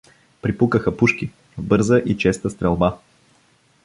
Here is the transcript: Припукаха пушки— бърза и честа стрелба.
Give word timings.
Припукаха 0.41 0.97
пушки— 0.97 1.31
бърза 1.57 1.97
и 2.05 2.17
честа 2.17 2.49
стрелба. 2.49 2.97